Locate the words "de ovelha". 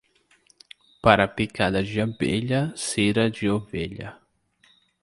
3.29-4.19